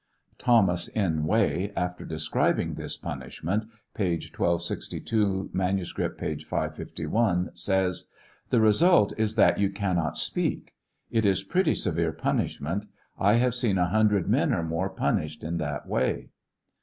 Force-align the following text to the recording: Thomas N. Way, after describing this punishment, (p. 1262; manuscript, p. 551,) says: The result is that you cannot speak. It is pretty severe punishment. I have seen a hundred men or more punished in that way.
Thomas 0.39 0.89
N. 0.95 1.25
Way, 1.25 1.71
after 1.75 2.05
describing 2.05 2.73
this 2.73 2.97
punishment, 2.97 3.65
(p. 3.95 4.13
1262; 4.13 5.51
manuscript, 5.53 6.19
p. 6.19 6.39
551,) 6.39 7.51
says: 7.53 8.09
The 8.49 8.59
result 8.61 9.13
is 9.19 9.35
that 9.35 9.59
you 9.59 9.69
cannot 9.69 10.17
speak. 10.17 10.73
It 11.11 11.23
is 11.23 11.43
pretty 11.43 11.75
severe 11.75 12.13
punishment. 12.13 12.87
I 13.19 13.35
have 13.35 13.53
seen 13.53 13.77
a 13.77 13.89
hundred 13.89 14.27
men 14.27 14.51
or 14.55 14.63
more 14.63 14.89
punished 14.89 15.43
in 15.43 15.57
that 15.57 15.87
way. 15.87 16.29